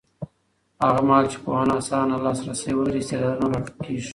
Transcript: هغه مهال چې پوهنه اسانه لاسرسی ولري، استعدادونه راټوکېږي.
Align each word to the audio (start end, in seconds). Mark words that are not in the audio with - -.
هغه 0.83 1.01
مهال 1.07 1.25
چې 1.31 1.37
پوهنه 1.43 1.73
اسانه 1.81 2.15
لاسرسی 2.25 2.71
ولري، 2.75 2.99
استعدادونه 3.01 3.53
راټوکېږي. 3.57 4.09